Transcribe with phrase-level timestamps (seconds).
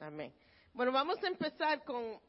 [0.00, 0.32] Amén.
[0.72, 2.20] Bueno, vamos a empezar con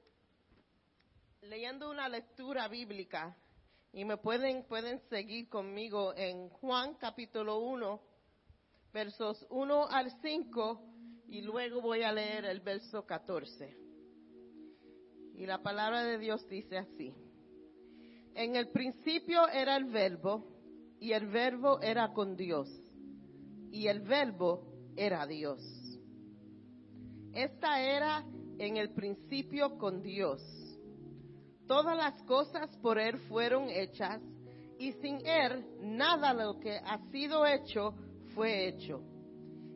[1.42, 3.36] leyendo una lectura bíblica
[3.94, 8.02] y me pueden, pueden seguir conmigo en Juan capítulo 1,
[8.92, 10.82] versos 1 al 5
[11.28, 13.78] y luego voy a leer el verso 14.
[15.36, 17.14] Y la palabra de Dios dice así.
[18.34, 20.48] En el principio era el verbo
[21.00, 22.68] y el verbo era con Dios
[23.72, 24.64] y el verbo
[24.96, 25.79] era Dios.
[27.34, 28.24] Esta era
[28.58, 30.42] en el principio con Dios.
[31.68, 34.22] Todas las cosas por Él fueron hechas
[34.80, 37.94] y sin Él nada lo que ha sido hecho
[38.34, 39.02] fue hecho.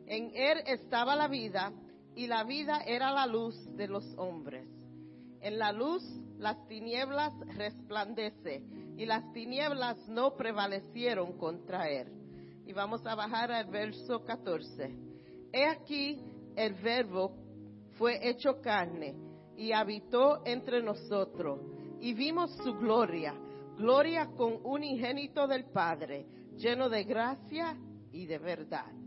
[0.06, 1.72] En Él estaba la vida
[2.16, 4.66] y la vida era la luz de los hombres.
[5.40, 6.02] En la luz
[6.38, 8.62] las tinieblas resplandece
[8.96, 12.08] y las tinieblas no prevalecieron contra Él.
[12.66, 14.90] Y vamos a bajar al verso 14.
[15.52, 16.18] He aquí
[16.56, 17.43] el verbo
[17.96, 19.14] fue hecho carne
[19.56, 21.60] y habitó entre nosotros
[22.00, 23.34] y vimos su gloria,
[23.76, 27.76] gloria con un unigénito del Padre, lleno de gracia
[28.12, 29.03] y de verdad.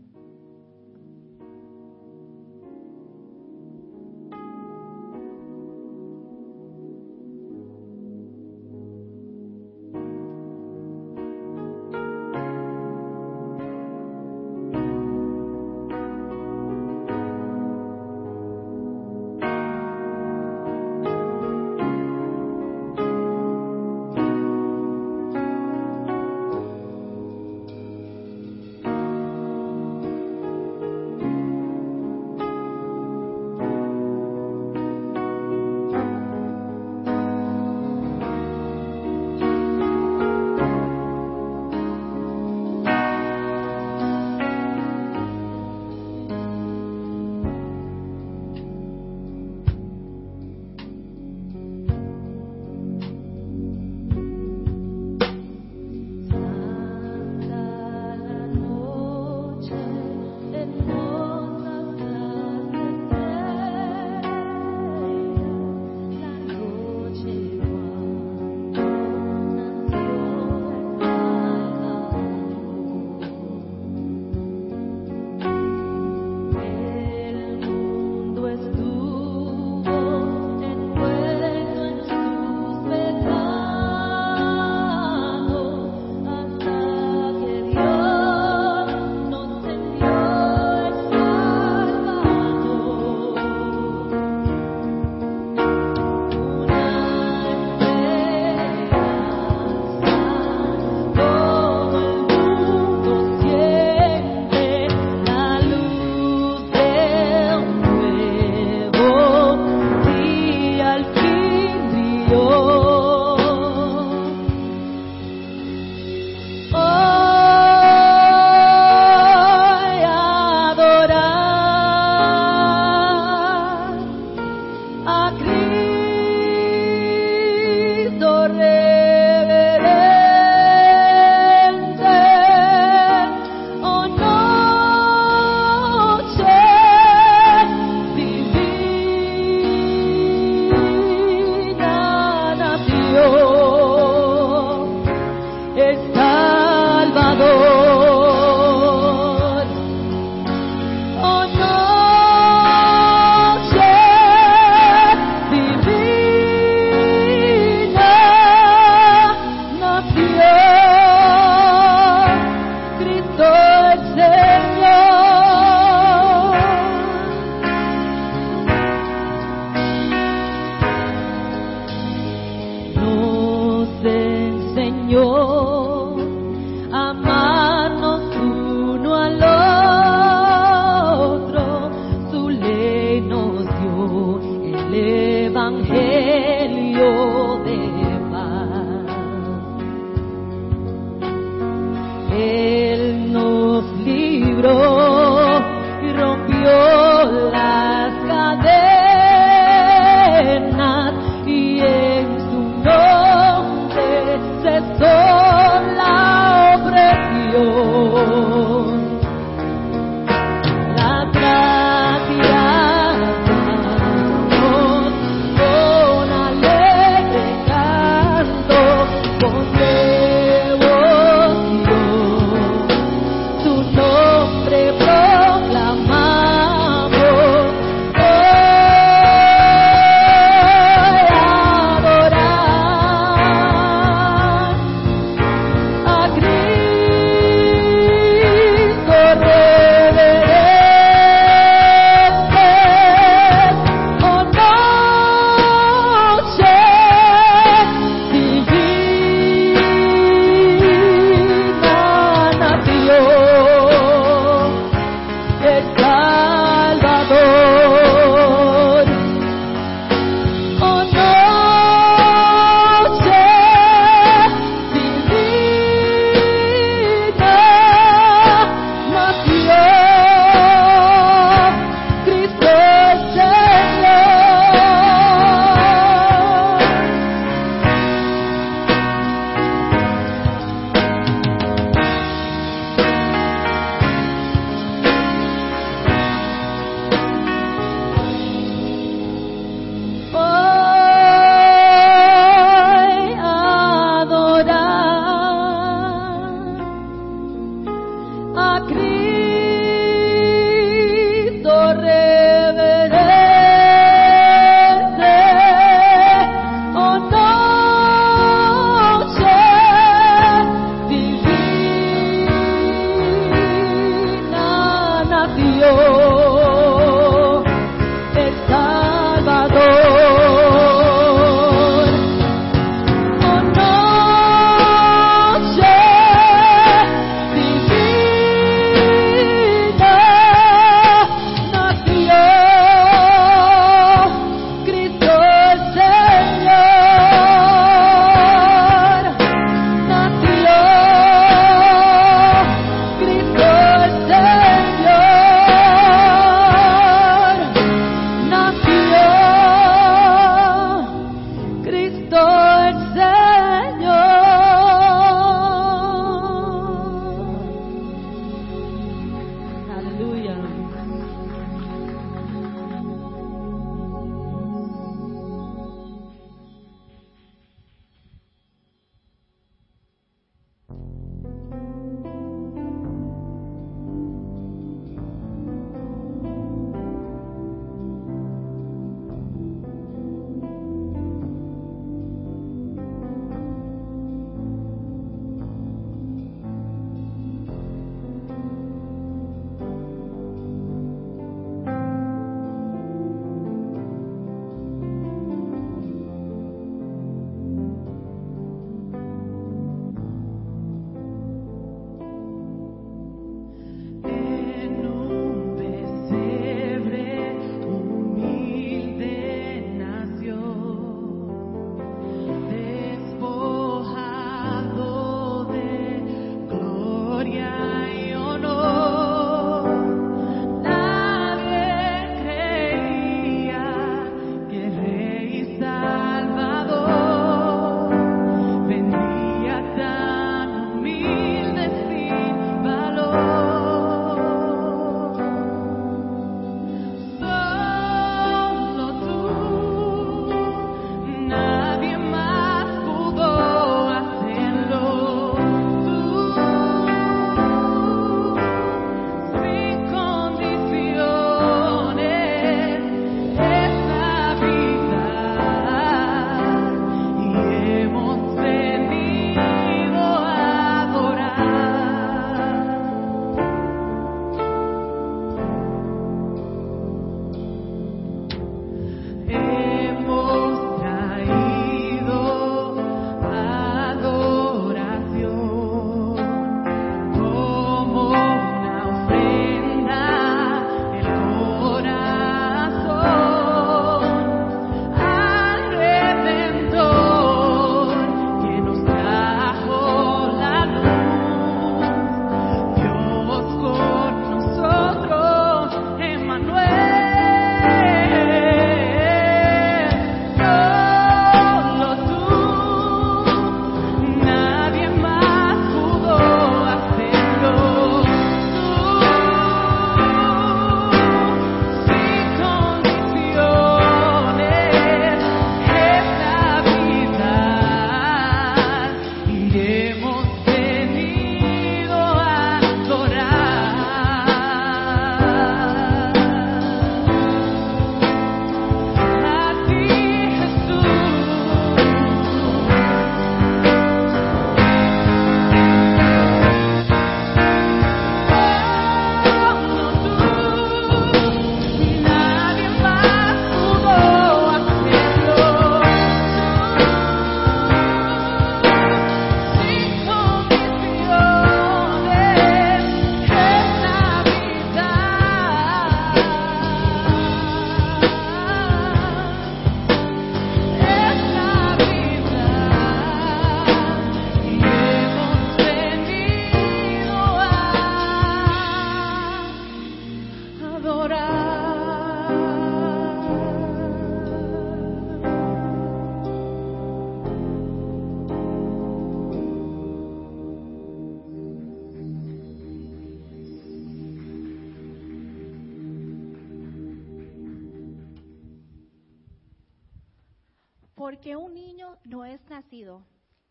[591.38, 593.24] Porque un niño no es nacido,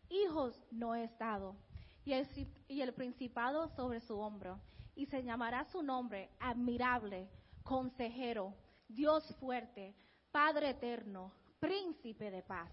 [0.08, 1.54] hijos no es dado,
[2.02, 2.26] y el,
[2.66, 4.58] y el principado sobre su hombro,
[4.94, 7.28] y se llamará su nombre admirable,
[7.62, 8.54] consejero,
[8.88, 9.94] Dios fuerte,
[10.32, 12.70] Padre eterno, príncipe de paz.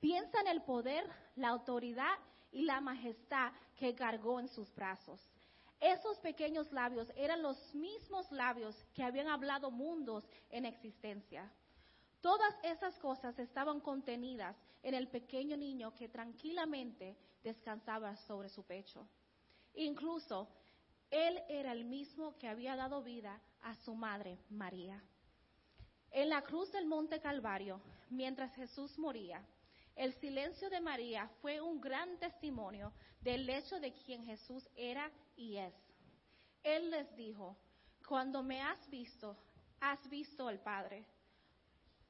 [0.00, 2.18] Piensa en el poder, la autoridad
[2.52, 5.18] y la majestad que cargó en sus brazos.
[5.80, 11.50] Esos pequeños labios eran los mismos labios que habían hablado mundos en existencia.
[12.20, 19.08] Todas esas cosas estaban contenidas en el pequeño niño que tranquilamente descansaba sobre su pecho.
[19.74, 20.48] Incluso
[21.10, 25.02] él era el mismo que había dado vida a su madre María.
[26.10, 29.44] En la cruz del Monte Calvario, mientras Jesús moría,
[29.94, 35.56] el silencio de María fue un gran testimonio del hecho de quien Jesús era y
[35.56, 35.74] es.
[36.62, 37.56] Él les dijo,
[38.06, 39.36] cuando me has visto,
[39.80, 41.04] has visto al Padre.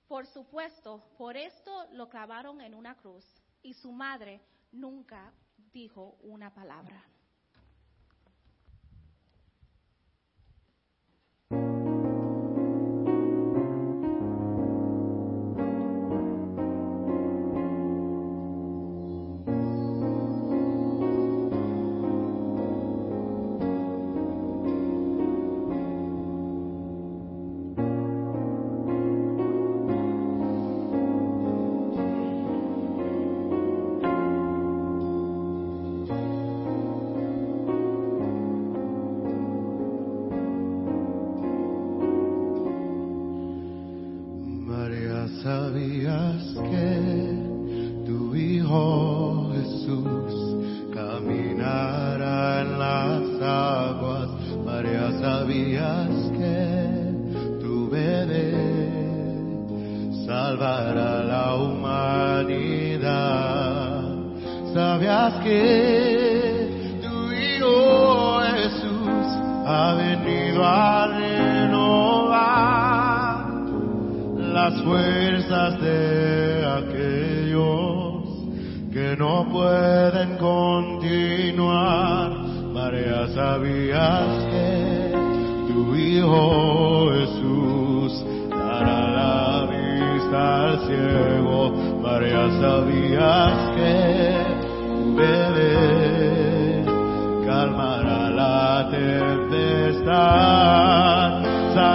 [0.08, 3.24] Por supuesto, por esto lo clavaron en una cruz
[3.62, 4.40] y su madre
[4.72, 5.32] nunca
[5.70, 7.04] dijo una palabra.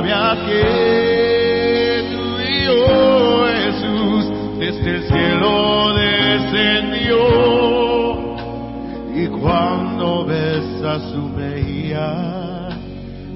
[0.04, 2.04] sabía que
[3.48, 4.32] Jesús.
[4.60, 7.18] Desde el cielo descendió.
[9.16, 12.70] Y cuando besas su mejilla,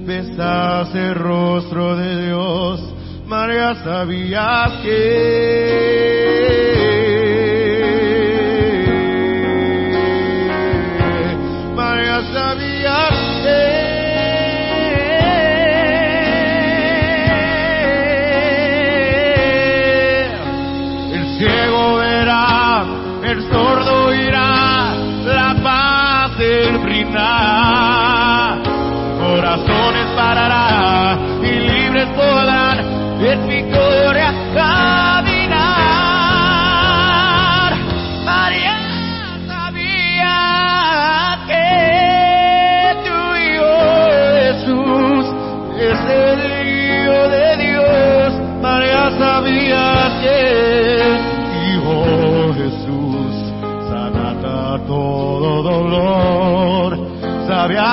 [0.06, 2.82] besas el rostro de Dios,
[3.26, 6.67] María sabía que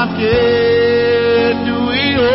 [0.04, 2.30] aquel tu hijo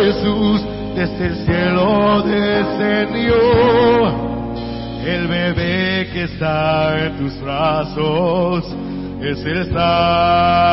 [0.00, 0.58] Jesús
[0.94, 3.36] desde el cielo descendió.
[5.04, 8.64] El bebé que está en tus brazos
[9.20, 10.72] es el salvador.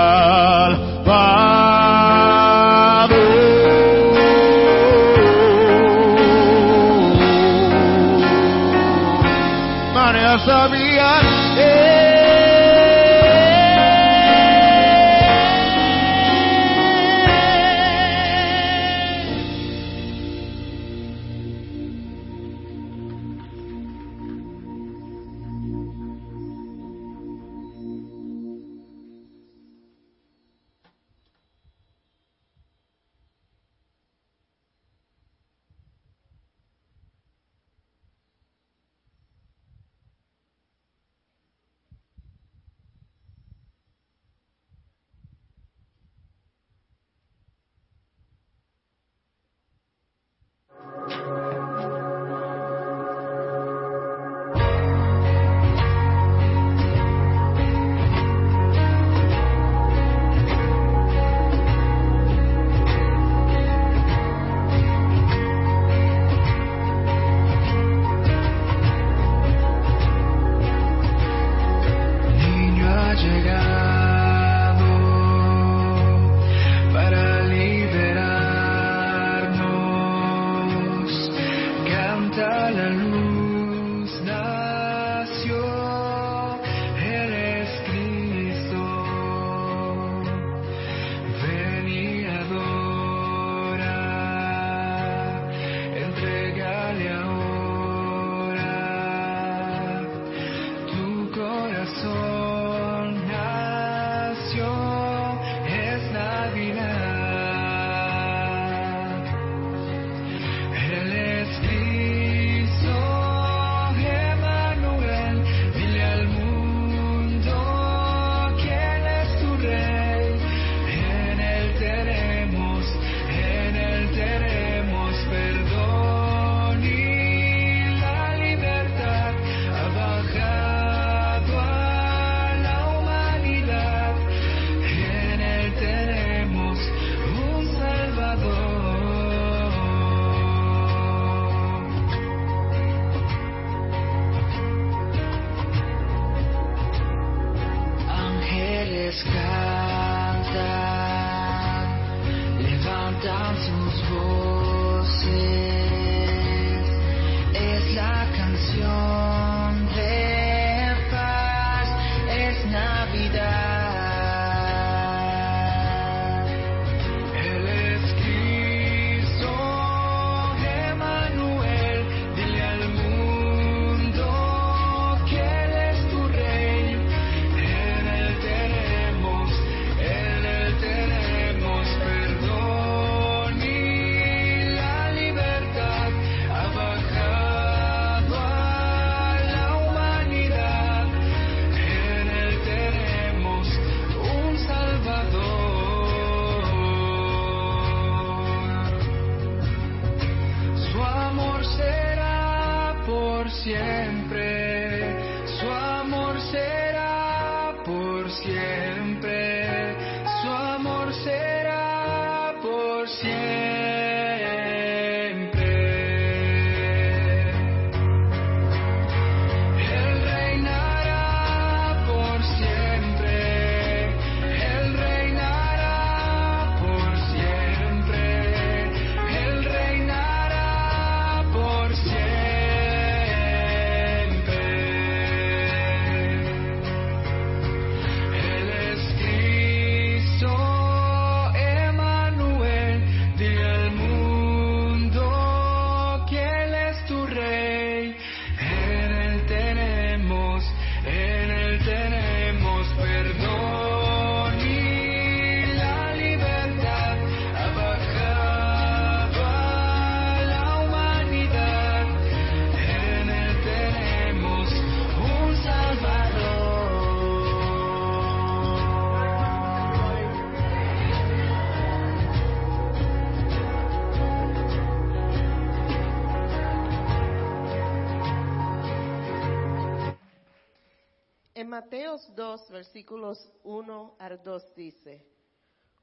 [281.56, 285.26] En Mateos 2, versículos 1 al 2 dice,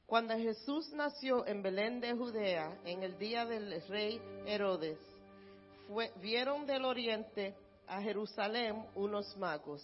[0.04, 4.98] Cuando Jesús nació en Belén de Judea, en el día del rey Herodes,
[6.20, 7.54] vieron del oriente
[7.86, 9.82] a Jerusalén unos magos,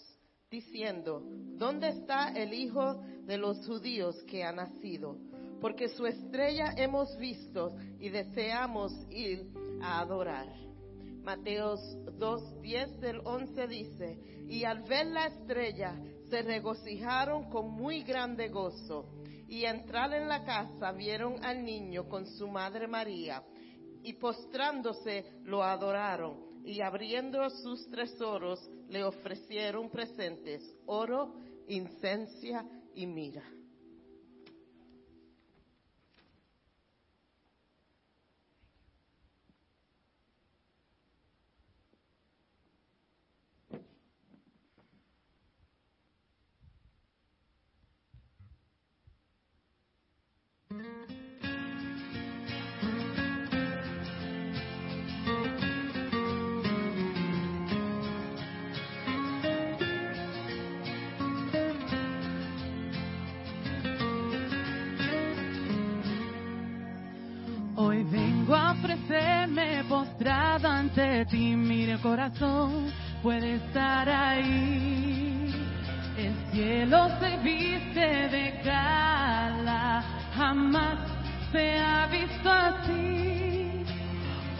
[0.51, 2.95] diciendo, ¿dónde está el Hijo
[3.25, 5.17] de los judíos que ha nacido?
[5.61, 9.49] Porque su estrella hemos visto y deseamos ir
[9.81, 10.72] a adorar.
[11.23, 11.79] Mateos
[12.19, 15.95] 2, 10 del 11 dice, y al ver la estrella
[16.29, 19.09] se regocijaron con muy grande gozo,
[19.47, 23.41] y entrar en la casa vieron al niño con su madre María,
[24.03, 31.35] y postrándose lo adoraron, y abriendo sus tesoros le ofrecieron presentes, oro,
[31.67, 33.43] incencia y mira.
[70.95, 72.91] Ante ti, mire corazón,
[73.23, 75.51] puede estar ahí.
[76.15, 80.03] El cielo se viste de gala,
[80.35, 80.99] jamás
[81.51, 83.83] se ha visto así.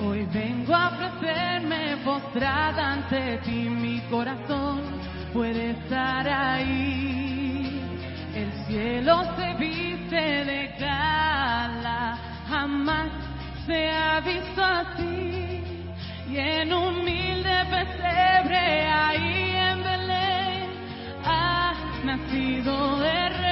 [0.04, 4.82] Hoy vengo a ofrecerme postrada ante ti, mi corazón
[5.34, 7.80] puede estar ahí.
[8.34, 12.18] El cielo se viste de gala,
[12.50, 13.10] jamás
[13.68, 15.63] se ha visto así.
[16.34, 20.70] Y en humilde pesebre ahí en Belén
[21.24, 23.43] ha nacido el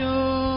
[0.00, 0.49] you.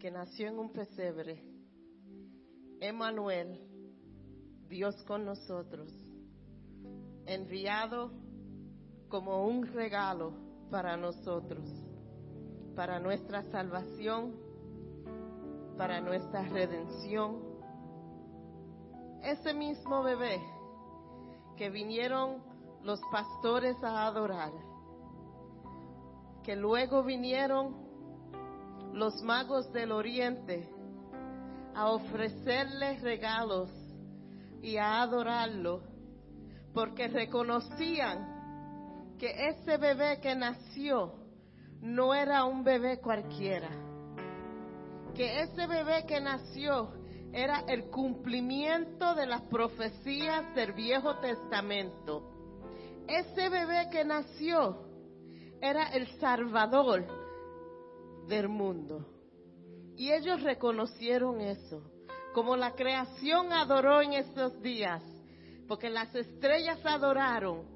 [0.00, 1.42] Que nació en un pesebre,
[2.80, 3.60] Emmanuel,
[4.68, 5.90] Dios con nosotros,
[7.26, 8.10] enviado
[9.08, 10.32] como un regalo
[10.70, 11.68] para nosotros,
[12.74, 14.34] para nuestra salvación,
[15.78, 17.40] para nuestra redención.
[19.22, 20.38] Ese mismo bebé
[21.56, 22.42] que vinieron
[22.82, 24.52] los pastores a adorar
[26.44, 27.74] que luego vinieron
[28.94, 30.68] los magos del oriente
[31.74, 33.68] a ofrecerle regalos
[34.62, 35.82] y a adorarlo,
[36.72, 41.12] porque reconocían que ese bebé que nació
[41.80, 43.70] no era un bebé cualquiera,
[45.12, 46.92] que ese bebé que nació
[47.32, 52.30] era el cumplimiento de las profecías del Viejo Testamento.
[53.08, 54.84] Ese bebé que nació
[55.60, 57.23] era el Salvador
[58.28, 59.06] del mundo.
[59.96, 61.82] Y ellos reconocieron eso,
[62.34, 65.02] como la creación adoró en esos días,
[65.68, 67.74] porque las estrellas adoraron,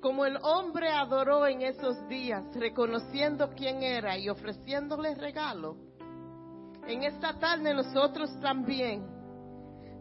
[0.00, 5.76] como el hombre adoró en esos días, reconociendo quién era y ofreciéndole regalo.
[6.86, 9.04] En esta tarde nosotros también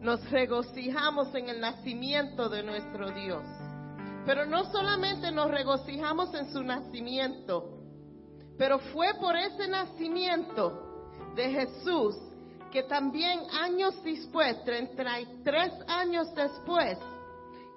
[0.01, 3.43] nos regocijamos en el nacimiento de nuestro Dios.
[4.25, 7.74] Pero no solamente nos regocijamos en su nacimiento,
[8.57, 11.03] pero fue por ese nacimiento
[11.35, 12.15] de Jesús
[12.71, 16.97] que también años después, 33 años después,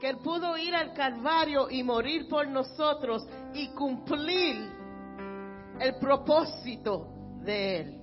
[0.01, 4.57] que Él pudo ir al Calvario y morir por nosotros y cumplir
[5.81, 7.09] el propósito
[7.43, 8.01] de Él.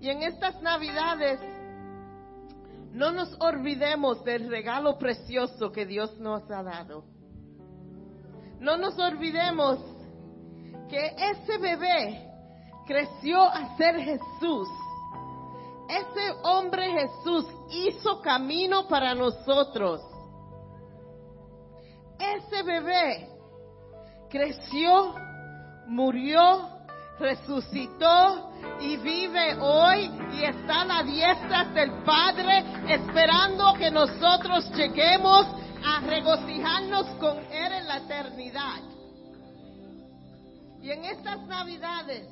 [0.00, 1.40] Y en estas Navidades
[2.92, 7.04] no nos olvidemos del regalo precioso que Dios nos ha dado.
[8.60, 9.78] No nos olvidemos
[10.88, 12.30] que ese bebé
[12.86, 14.68] creció a ser Jesús,
[15.88, 20.00] Ese hombre Jesús hizo camino para nosotros.
[22.18, 23.28] Ese bebé
[24.30, 25.14] creció,
[25.86, 26.70] murió,
[27.18, 35.46] resucitó y vive hoy y está a la diestra del Padre esperando que nosotros lleguemos
[35.84, 38.93] a regocijarnos con Él en la eternidad.
[40.84, 42.28] Y en estas navidades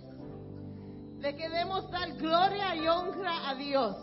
[1.20, 3.96] le queremos dar gloria y honra a Dios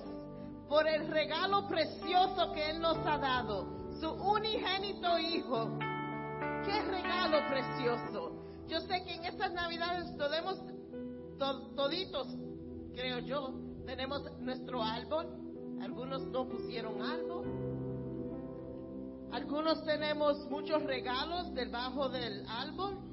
[0.68, 3.68] por el regalo precioso que Él nos ha dado,
[4.00, 5.78] su unigénito Hijo.
[6.66, 8.44] ¡Qué regalo precioso!
[8.68, 10.60] Yo sé que en estas navidades podemos,
[11.38, 12.28] to- toditos,
[12.96, 13.54] creo yo,
[13.86, 15.28] tenemos nuestro árbol.
[15.80, 17.46] Algunos no pusieron árbol.
[19.32, 23.09] Algunos tenemos muchos regalos debajo del árbol.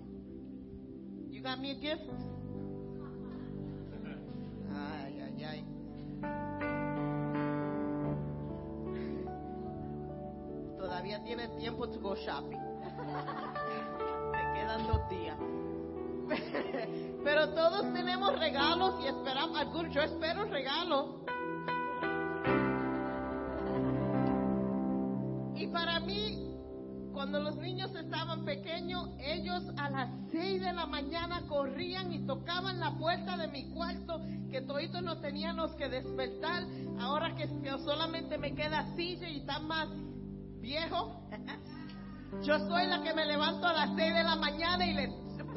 [1.47, 2.03] Got me a gift?
[4.75, 5.65] Ay, ay, ay.
[10.77, 12.59] Todavía tiene tiempo to go shopping.
[14.33, 15.39] Te quedan dos días.
[17.23, 21.26] Pero todos tenemos regalos y esperamos, algún, yo espero regalo.
[27.27, 32.79] Cuando los niños estaban pequeños, ellos a las 6 de la mañana corrían y tocaban
[32.79, 36.63] la puerta de mi cuarto, que toditos nos teníamos que despertar.
[37.01, 37.49] Ahora que,
[37.85, 39.89] solamente me queda silla y está más
[40.61, 41.21] viejo,
[42.45, 45.09] yo soy la que me levanto a las 6 de la mañana y le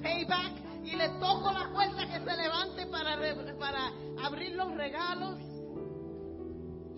[0.01, 3.15] payback y le toco la puerta que se levante para,
[3.59, 3.91] para
[4.25, 5.37] abrir los regalos.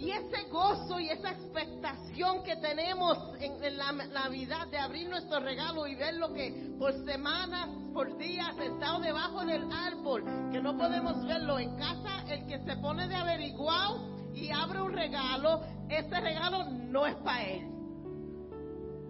[0.01, 5.85] Y ese gozo y esa expectación que tenemos en, la Navidad de abrir nuestro regalo
[5.85, 11.23] y ver lo que por semanas, por días, sentado debajo del árbol, que no podemos
[11.23, 16.63] verlo en casa, el que se pone de averiguado y abre un regalo, ese regalo
[16.63, 17.67] no es para él.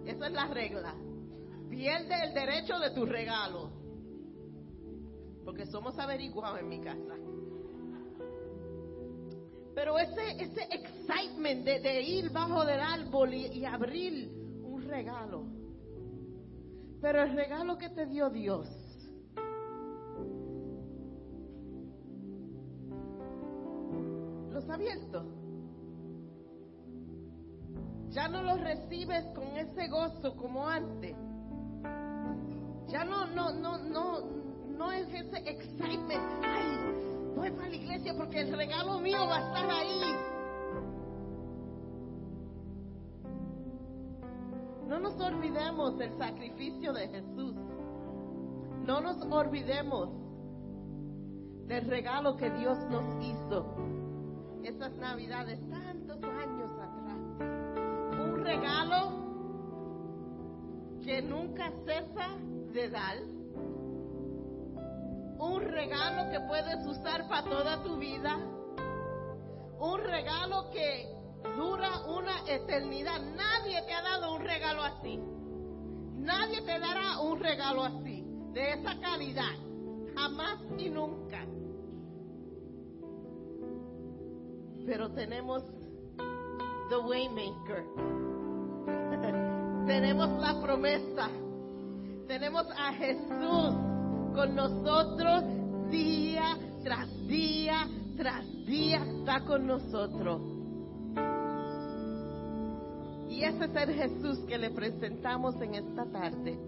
[0.04, 0.94] Esa es la regla.
[1.70, 3.70] Pierde el derecho de tu regalo.
[5.42, 7.16] Porque somos averiguados en mi casa.
[9.74, 14.30] Pero ese, ese excitement de, de ir bajo del árbol y, abrir
[14.62, 15.44] un regalo.
[17.00, 18.68] Pero el regalo que te dio Dios.
[24.50, 25.24] ¿Lo has abierto?
[28.10, 31.16] Ya no lo recibes con ese gozo como antes.
[32.88, 34.20] Ya no, no, no, no,
[34.76, 36.44] no es ese excitement.
[36.44, 36.91] Ay,
[37.42, 40.14] voy para la iglesia porque el regalo mío va a estar ahí.
[44.86, 47.56] No nos olvidemos del sacrificio de Jesús.
[48.86, 50.08] No nos olvidemos
[51.66, 53.74] del regalo que Dios nos hizo.
[54.62, 57.18] Esas navidades, tantos años atrás.
[58.24, 59.10] Un regalo
[61.02, 62.36] que nunca cesa
[62.72, 63.41] de dar.
[65.42, 68.38] Un regalo que puedes usar para toda tu vida.
[69.80, 71.08] Un regalo que
[71.56, 73.20] dura una eternidad.
[73.20, 75.18] Nadie te ha dado un regalo así.
[76.14, 79.50] Nadie te dará un regalo así, de esa calidad.
[80.14, 81.44] Jamás y nunca.
[84.86, 85.64] Pero tenemos
[86.88, 87.84] the Waymaker.
[89.88, 91.28] tenemos la promesa.
[92.28, 93.91] Tenemos a Jesús
[94.34, 95.44] con nosotros
[95.90, 99.04] día tras día tras día.
[99.18, 100.40] Está con nosotros.
[103.28, 106.58] Y ese es el Jesús que le presentamos en esta tarde.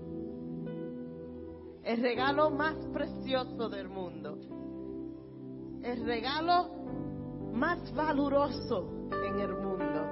[1.85, 4.38] El regalo más precioso del mundo.
[5.83, 6.70] El regalo
[7.53, 10.07] más valoroso en el mundo.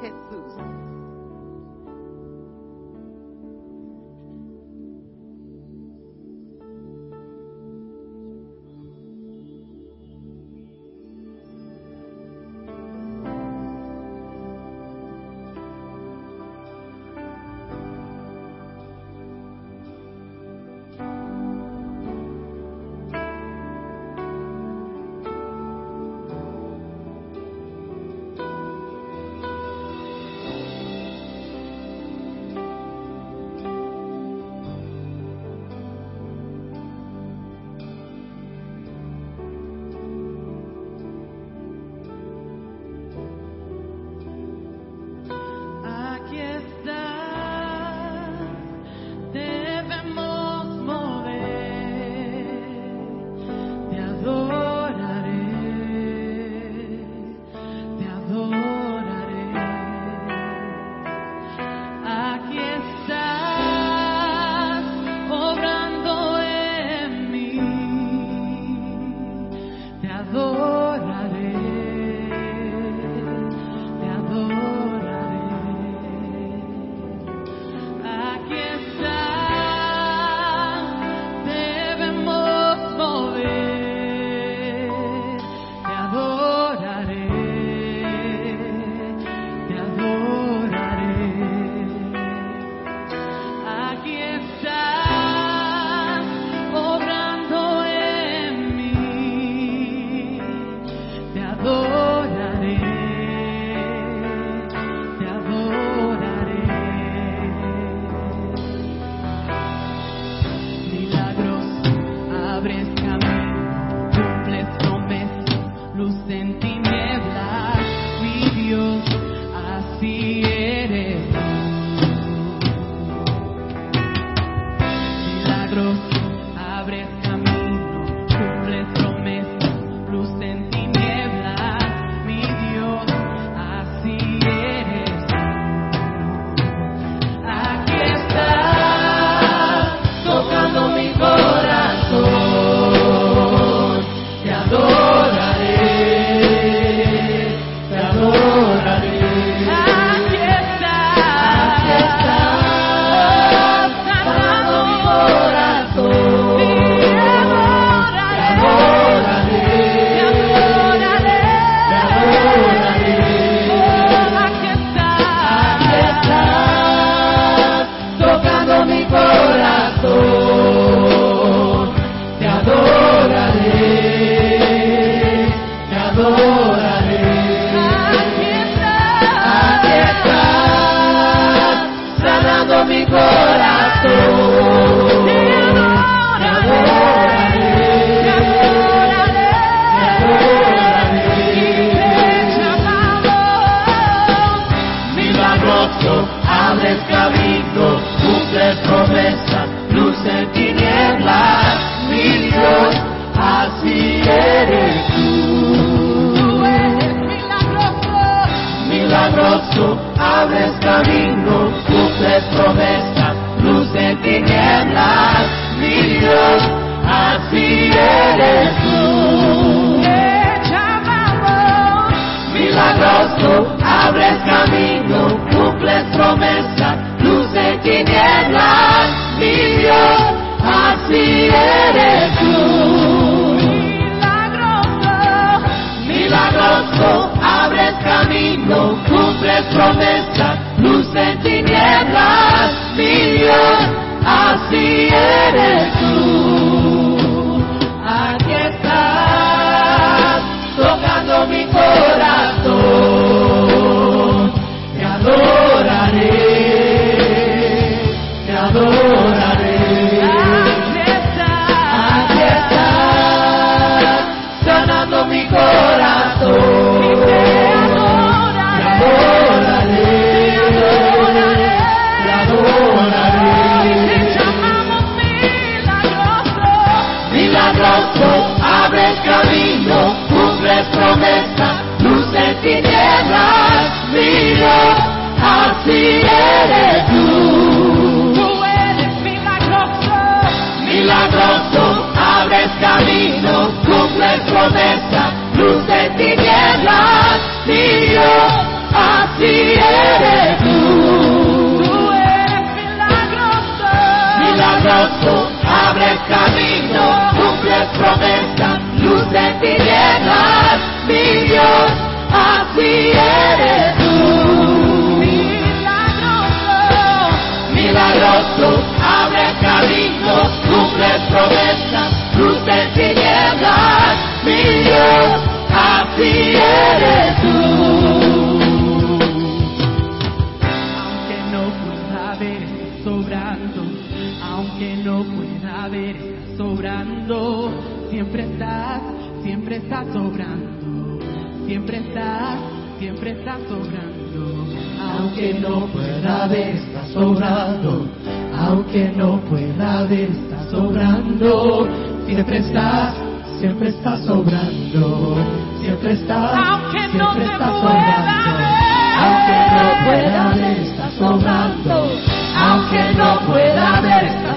[0.00, 0.65] Jesús.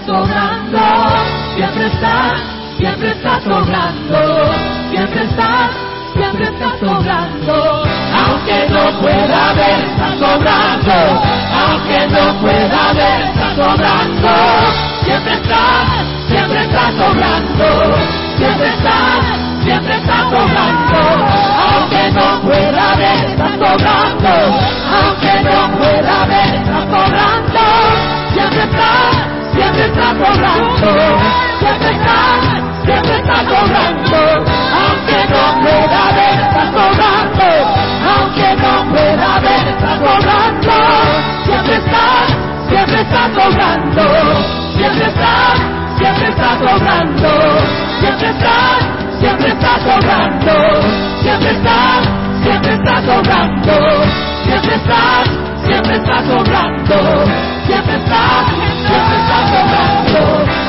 [0.10, 0.86] Sobrando.
[1.55, 2.41] Siempre estás,
[2.78, 4.20] siempre estás sobrando.
[4.89, 5.70] Siempre estás,
[6.16, 7.84] siempre estás sobrando.
[8.22, 10.97] Aunque no pueda ver, está sobrando.
[11.62, 14.34] Aunque no pueda ver, está sobrando.
[15.05, 15.88] Siempre estás,
[16.28, 17.68] siempre estás sobrando.
[18.38, 19.22] Siempre estás,
[19.64, 21.01] siempre estás sobrando.
[21.70, 24.34] Aunque no pueda ver, está sobrando.
[24.97, 27.60] Aunque no pueda ver, está sobrando.
[28.34, 29.39] Siempre estás,
[29.80, 30.91] siempre sobrando.
[31.59, 32.41] Siempre estás,
[32.84, 33.15] siempre
[33.47, 34.19] sobrando.
[34.80, 37.47] Aunque no pueda ver, está sobrando.
[38.11, 40.75] Aunque no pueda ver, está sobrando.
[41.45, 42.27] Siempre estás,
[42.67, 44.03] siempre estás sobrando.
[44.75, 45.59] Siempre estás,
[45.97, 47.30] siempre estás sobrando.
[47.99, 48.80] Siempre estás,
[49.19, 50.55] siempre estás sobrando.
[51.21, 52.01] Siempre estás,
[52.43, 54.09] siempre estás sobrando.
[54.62, 55.30] Siempre estás,
[55.66, 56.95] siempre estás sobrando.
[57.66, 58.45] Siempre estás,
[58.89, 60.20] siempre estás sobrando.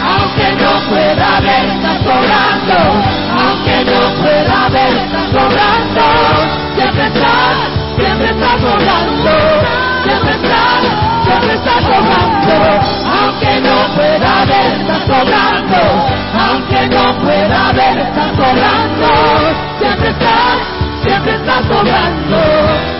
[0.06, 2.78] Aunque no pueda ver, está sobrando.
[3.34, 6.06] Aunque no pueda ver, está sobrando.
[6.76, 7.56] Siempre estás,
[7.96, 9.34] siempre estás sobrando.
[10.04, 10.82] Siempre estás,
[11.26, 12.56] siempre estás sobrando.
[13.10, 15.82] Aunque no pueda ver, está sobrando.
[16.38, 19.10] Aunque no pueda ver, está sobrando.
[19.80, 20.58] Siempre estás,
[21.02, 22.99] siempre estás sobrando.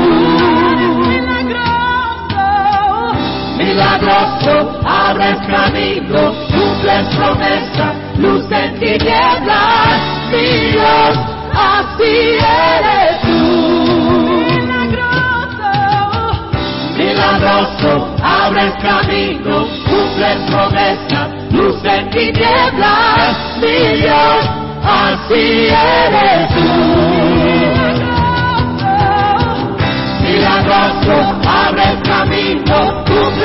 [3.63, 10.01] milagroso, abres camino, cumples promesa, luz en tinieblas,
[10.31, 11.13] mi Dios,
[11.53, 12.13] así
[12.73, 13.41] eres tú.
[14.57, 15.71] Milagroso,
[16.97, 24.41] milagroso, abres camino, cumples promesa, luz en tinieblas, mi Dios,
[24.83, 26.67] así eres tú.
[30.23, 33.03] Milagroso, abres camino,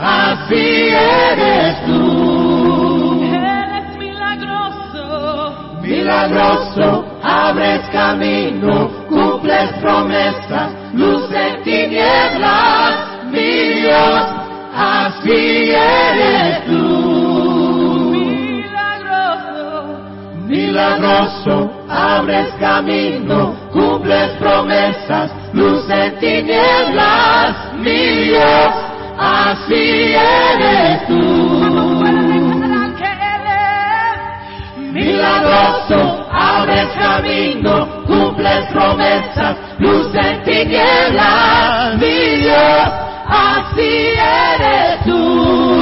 [0.00, 3.20] Así eres tú.
[3.34, 5.52] Eres milagroso,
[5.82, 12.96] milagroso, abres camino, cumples promesas, luz en tinieblas,
[13.30, 14.26] mi Dios,
[14.76, 18.10] así eres tú.
[18.12, 19.98] Milagroso,
[20.46, 28.87] milagroso, abres camino, cumples promesas, luz en tinieblas, mi Dios
[29.50, 31.22] así eres tú.
[34.92, 42.46] Milagroso, abres camino, cumples promesas, luz en tinieblas, mi
[43.28, 43.92] así
[44.50, 45.80] eres tú.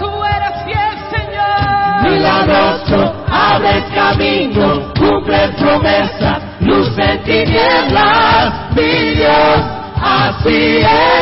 [0.00, 2.10] Tú eres fiel, Señor.
[2.10, 9.58] Milagroso, abres camino, cumples promesas, luz en tinieblas, mi Dios,
[10.02, 11.15] así eres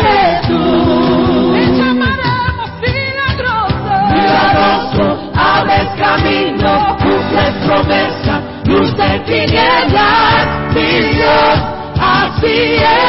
[10.95, 11.59] Jesus,
[11.99, 13.04] I see it.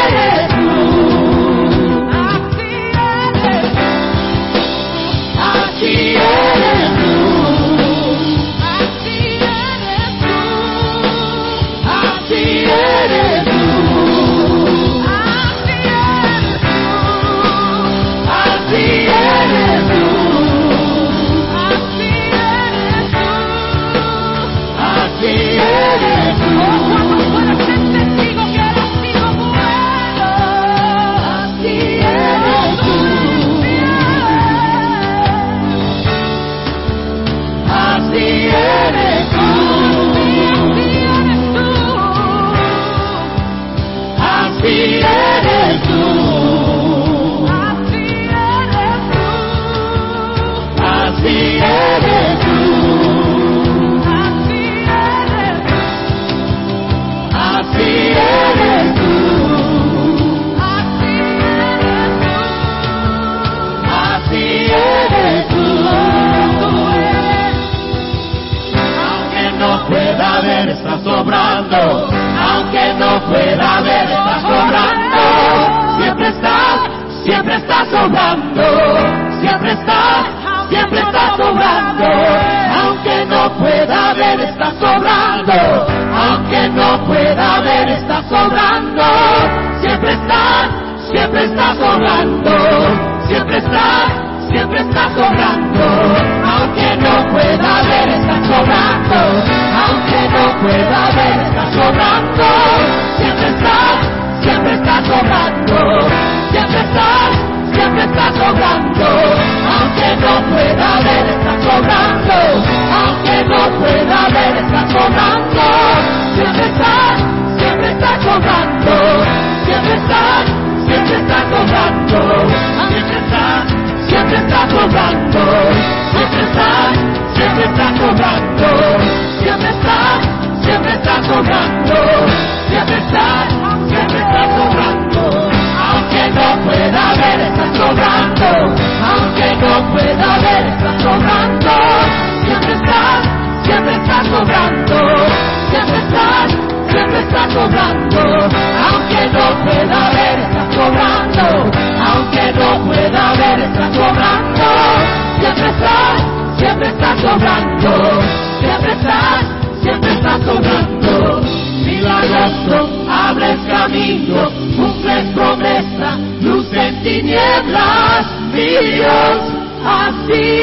[168.82, 169.40] Dios
[169.86, 170.55] así.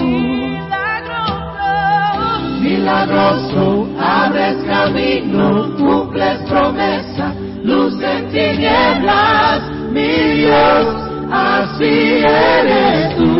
[2.61, 9.61] Milagroso, abres camino, cumples promesas, luz en tinieblas,
[9.91, 10.07] mi
[10.41, 10.87] Dios,
[11.31, 13.31] así eres tú.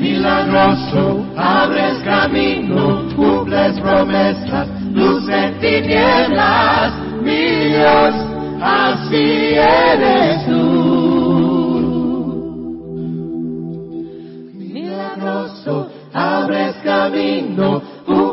[0.00, 6.92] Milagroso, abres camino, cumples promesas, luz en tinieblas,
[7.22, 8.14] mi Dios,
[8.62, 10.59] así eres tú.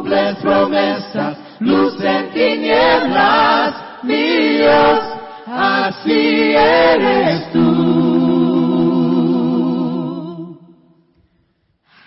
[0.07, 5.01] Cumples promesas, luz en tinieblas, mi Dios,
[5.45, 7.67] así eres tú.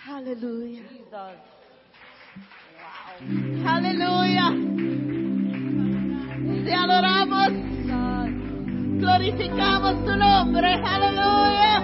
[0.09, 0.82] Aleluya.
[3.66, 4.53] Aleluya.
[6.64, 7.53] Te adoramos.
[9.01, 10.68] Glorificamos tu nombre.
[10.84, 11.82] Aleluya.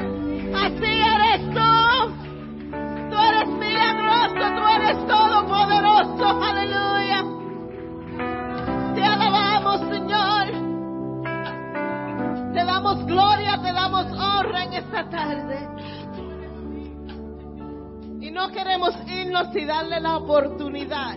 [0.55, 2.26] Así eres tú.
[3.29, 4.45] Eres milagroso.
[4.57, 6.27] Tú eres todopoderoso.
[6.43, 7.25] Aleluya.
[8.95, 10.47] Te alabamos, Señor.
[12.53, 15.69] Te damos gloria, te damos honra en esta tarde.
[18.21, 21.17] Y no queremos irnos y darle la oportunidad.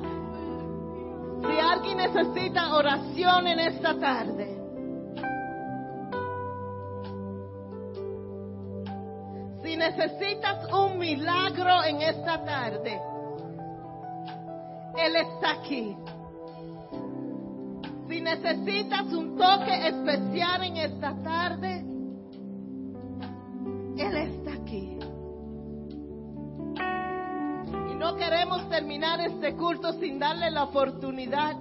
[1.42, 4.59] Si alguien necesita oración en esta tarde,
[9.80, 13.02] necesitas un milagro en esta tarde,
[14.98, 15.96] Él está aquí.
[18.10, 21.86] Si necesitas un toque especial en esta tarde,
[23.98, 25.00] Él está aquí.
[27.92, 31.56] Y no queremos terminar este culto sin darle la oportunidad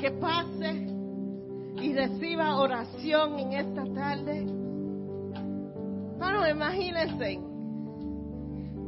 [0.00, 0.88] que pase
[1.80, 4.46] y reciba oración en esta tarde.
[6.18, 7.51] Bueno, imagínense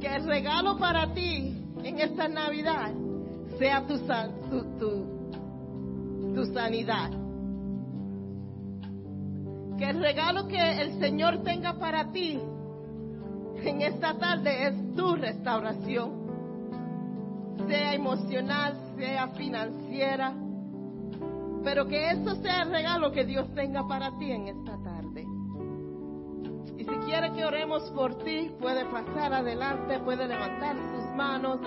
[0.04, 2.92] que el regalo para ti en esta Navidad
[3.58, 7.10] sea tu, san- tu, tu, tu sanidad.
[9.78, 12.38] Que el regalo que el Señor tenga para ti
[13.62, 16.22] en esta tarde es tu restauración
[17.66, 20.34] sea emocional, sea financiera,
[21.62, 24.73] pero que eso sea el regalo que Dios tenga para ti en esta.
[26.86, 31.58] Si quiere que oremos por ti, puede pasar adelante, puede levantar sus manos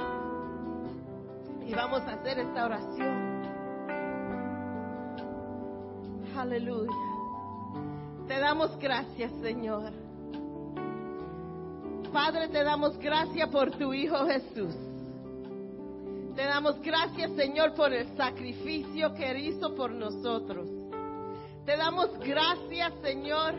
[1.65, 3.41] y vamos a hacer esta oración.
[6.37, 6.91] Aleluya.
[8.27, 9.91] Te damos gracias, Señor.
[12.13, 14.75] Padre, te damos gracias por tu Hijo Jesús.
[16.35, 20.69] Te damos gracias, Señor, por el sacrificio que Él hizo por nosotros.
[21.65, 23.55] Te damos gracias, Señor,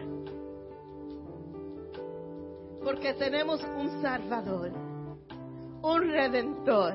[2.88, 4.72] porque tenemos un Salvador,
[5.82, 6.94] un Redentor.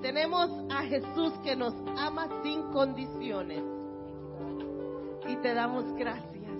[0.00, 3.62] Tenemos a Jesús que nos ama sin condiciones.
[5.28, 6.50] Y te damos gracias.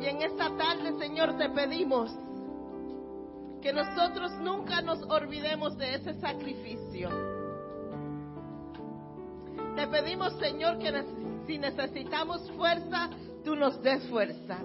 [0.00, 2.10] Y en esta tarde, Señor, te pedimos
[3.62, 7.08] que nosotros nunca nos olvidemos de ese sacrificio.
[9.76, 11.04] Te pedimos, Señor, que
[11.46, 13.10] si necesitamos fuerza,
[13.44, 14.58] tú nos des fuerza.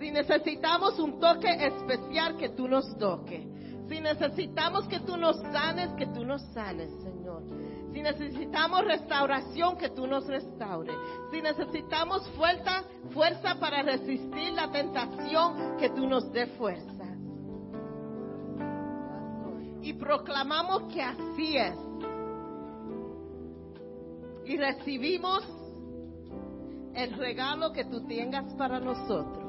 [0.00, 3.46] Si necesitamos un toque especial, que tú nos toques.
[3.86, 7.42] Si necesitamos que tú nos sanes, que tú nos sanes, Señor.
[7.92, 10.96] Si necesitamos restauración, que tú nos restaures.
[11.30, 12.82] Si necesitamos fuerza,
[13.12, 17.04] fuerza para resistir la tentación, que tú nos dé fuerza.
[19.82, 21.76] Y proclamamos que así es.
[24.46, 25.44] Y recibimos
[26.94, 29.39] el regalo que tú tengas para nosotros.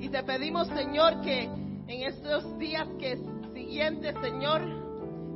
[0.00, 3.18] Y te pedimos, Señor, que en estos días que
[3.52, 4.62] siguientes, Señor,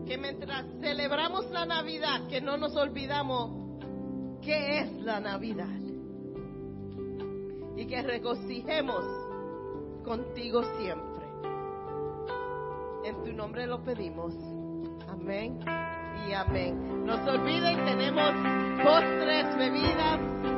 [0.07, 3.51] que mientras celebramos la Navidad, que no nos olvidamos
[4.41, 5.69] qué es la Navidad.
[7.77, 9.05] Y que regocijemos
[10.03, 11.27] contigo siempre.
[13.05, 14.35] En tu nombre lo pedimos.
[15.09, 15.59] Amén
[16.27, 17.05] y amén.
[17.05, 18.33] No se olviden, tenemos
[18.83, 20.54] postres, bebidas